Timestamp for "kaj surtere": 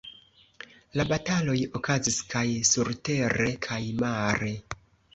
2.33-3.49